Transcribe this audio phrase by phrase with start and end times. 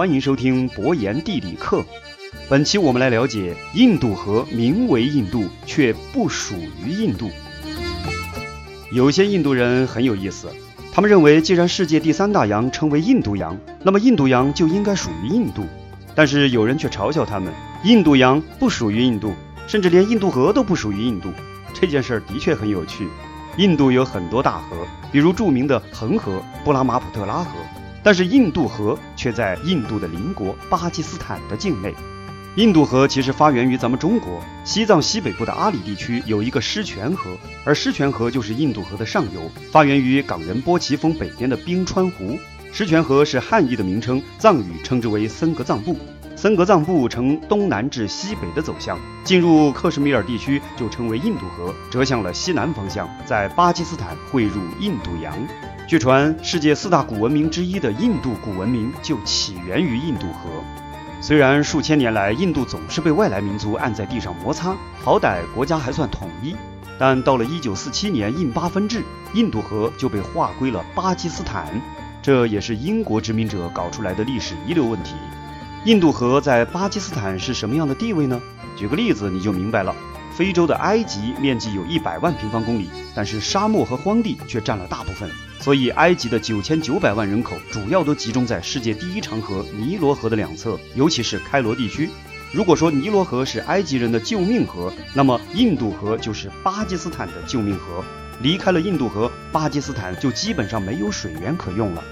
[0.00, 1.84] 欢迎收听博言地理课。
[2.48, 7.28] 本期我们来了解印度河名为印度，却不属于印度。
[8.92, 10.48] 有些印度人很有意思，
[10.90, 15.66] 他们认为既然世界第三大洋称为印度洋，那么印度洋就应该属于印度。
[16.14, 17.52] 但是有人却嘲笑他们，
[17.84, 19.34] 印度洋不属于印度，
[19.66, 21.30] 甚至连印度河都不属于印度。
[21.74, 23.06] 这件事儿的确很有趣。
[23.58, 27.50] 印度有很多大河，比如著名的恒河、布拉马普特拉河，
[28.10, 31.94] 但是印度河却在印度的邻国巴基斯坦的境内。
[32.56, 37.30] 印度河其实发源于咱们中国西藏西北部的阿里地区，有一个狮泉河，
[37.64, 42.36] 而狮泉河就是印度河的上游，发源于冈仁波齐峰北边的冰川湖。
[42.72, 45.96] 狮泉河是汉译的名称，藏语称之为森格藏布。
[46.40, 55.34] 森格藏布呈东南至西北的走向，进入克什米尔地区就称为印度河，折向了西南方向，在巴基斯坦汇入印度洋。
[55.86, 60.48] 据传，世界四大古文明之一的印度古文明就起源于印度河。
[61.20, 64.74] 虽然数千年来印度总是被外来民族按在地上摩擦，
[65.04, 66.56] 好歹国家还算统一，
[66.98, 71.68] 但到了1947年印巴分治，印度河就被划归了巴基斯坦，
[72.22, 75.12] 这也是英国殖民者搞出来的历史遗留问题。
[75.86, 78.38] 印度河在巴基斯坦是什么样的地位呢？
[78.76, 79.96] 举个例子你就明白了。
[80.36, 92.10] 非洲的埃及面积有一百万平方公里，但是沙漠和荒地却占了大部分，所以埃及的九千九百万人口主要都集中在世界第一长河尼罗河的两侧，尤其是开罗地区。
[92.52, 98.04] 如果说尼罗河是埃及人的救命河，那么印度河就是巴基斯坦的救命河。
[98.42, 102.04] 离开了印度河，巴基斯坦就基本上没有水源可用了。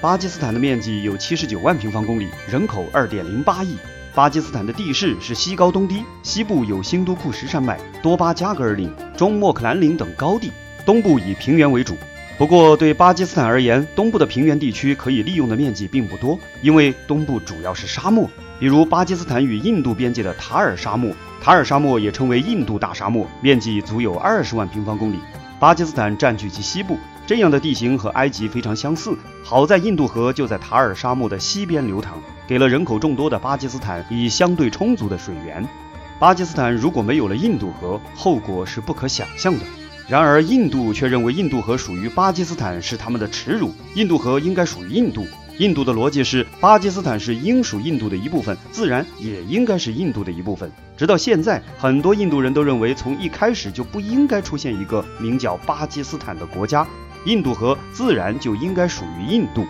[0.00, 3.76] 巴基斯坦的面积有七十九万平方公里，人口二点零八亿。
[4.14, 10.52] 巴基斯坦的地势是西高东低，西部有新都库什山脉、多巴加格尔岭、中莫克兰岭等高地，
[10.84, 11.96] 东部以平原为主。
[12.36, 18.28] 不过，对巴基斯坦而言，东部的平原地区可以利用的面积并不多，因为东部主要是沙漠，
[18.60, 21.10] 比如巴基斯坦与印度边界的塔尔沙漠。
[21.40, 25.18] 塔尔沙漠也称为印度大沙漠，面积足有二十万平方公里。
[25.58, 26.98] 巴基斯坦占据其西部。
[27.26, 35.66] 这样的地形和埃及非常相似，好在印度河就在塔尔沙漠的西边流淌，给了人口众多的巴基斯坦以相对充足的水源。
[36.18, 39.60] 巴基斯坦如果没有了印度河，后果是不可想象的。
[40.06, 45.26] 然而，印度却认为印度河属于巴基斯坦是他们的耻辱，印度河应该属于印度。
[45.58, 50.70] 印度的逻辑是，巴基斯坦是应属印度的一部分，自然也应该是印度的一部分。
[50.96, 56.86] 直到现在，很多印度人都认为，从一开始就不应该出现一个名叫巴基斯坦的国家，
[57.24, 59.66] 印度河自然就应该属于印度。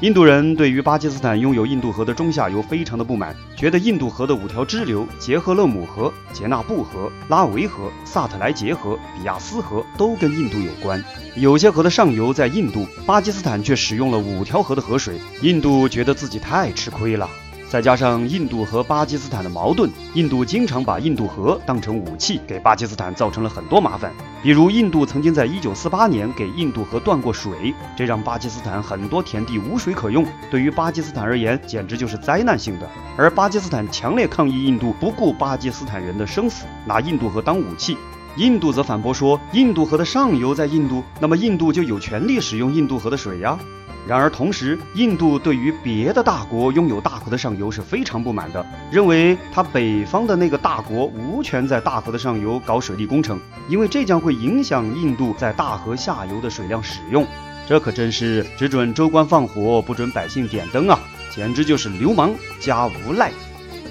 [0.00, 11.00] 印度人对于巴基斯坦拥有印度河的中下游非常的不满，觉得印度河的五条支流——杰赫勒姆河、杰纳布河、拉维河、萨特莱杰河、比亚斯河都跟印度有关。
[11.36, 17.30] 有些河的上游在印度，巴基斯坦却使用了五条河的河水，印度觉得自己太吃亏了。
[17.72, 24.12] 再加上印度和巴基斯坦的矛盾，印度经常把印度河当成武器，给巴基斯坦造成了很多麻烦。
[24.42, 32.86] 比如，印度曾经在1948年给印度河断过水，这让巴基斯坦很多田地无水可用，对于巴基斯坦而言简直就是灾难性的。
[33.16, 37.96] 而巴基斯坦强烈抗议印度不顾巴基斯坦人的生死，拿印度河当武器。
[38.36, 43.58] 印度则反驳说，印度河的上游在印度，那么印度就有权利使用印度河的水呀。
[44.06, 57.24] 然而，同时，印度对于别的大国拥有大河的上游是非常不满的，认为他北方的那个大国无权在大河的上游搞水利工程，因为这将会影响印度在大河下游的水量使用。
[57.68, 60.98] 这可真是只准州官放火，不准百姓点灯啊！
[61.30, 63.30] 简直就是流氓加无赖。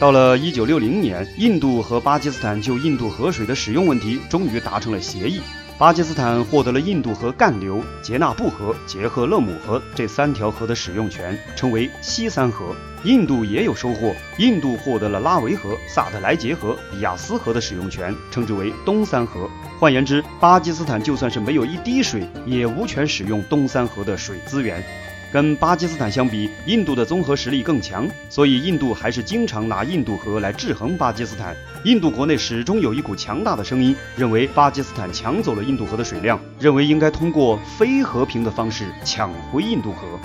[0.00, 5.40] 到了一九六零年，印度和巴基斯坦就印度河水的使用问题终于达成了协议。
[5.80, 12.76] 巴基斯坦获得了印度河干流杰纳布河、杰赫勒姆河这三条河的使用权，称为西三河。
[13.02, 19.48] 印度也有收获，印度获得了拉维河、萨特莱杰河、比亚斯河的使用权，称之为东三河。
[19.78, 24.84] 换言之，巴基斯坦就算是没有一滴水，也无权使用东三河的水资源。
[25.32, 31.54] 跟巴基斯坦相比，印度的综合实力更强，所以印度还是经常拿印度河来制衡巴基斯坦。
[31.84, 40.18] 印度国内始终有一股强大的声音，认为巴基斯坦抢走了印度河的水量，认为应该通过非和平的方式抢回印度河。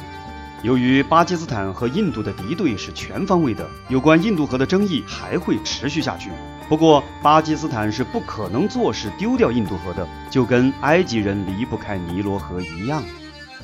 [0.64, 6.32] 由于巴基斯坦和印度的敌对是全方位的，有关印度河的争议还会持续下去。
[6.68, 13.04] 不过，巴基斯坦是不可能坐视丢掉印度河的，就跟埃及人离不开尼罗河一样。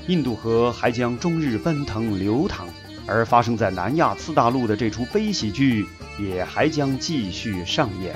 [0.07, 2.67] 印度河还将终日奔腾流淌，
[3.05, 5.85] 而发生在南亚次大陆的这出悲喜剧
[6.19, 8.15] 也还将继续上演。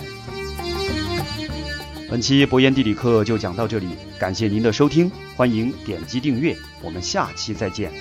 [2.09, 3.87] 本期博言地理课就讲到这里，
[4.19, 7.91] 感谢您的收听，欢迎点击订阅，我们下期再见。